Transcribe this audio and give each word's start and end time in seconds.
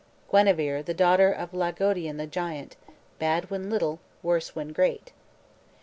"Guenever, 0.31 0.81
the 0.81 0.95
daughter 0.95 1.31
of 1.31 1.51
Laodegan 1.53 2.17
the 2.17 2.25
giant, 2.25 2.75
Bad 3.19 3.51
when 3.51 3.69
little, 3.69 3.99
worse 4.23 4.55
when 4.55 4.69
great." 4.73 5.11